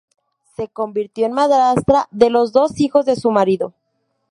Se 0.55 0.67
convirtió 0.67 1.27
en 1.27 1.33
madrastra 1.33 2.07
de 2.09 2.31
los 2.31 2.51
dos 2.53 2.79
hijos 2.79 3.05
de 3.05 3.15
su 3.15 3.29
marido. 3.29 3.75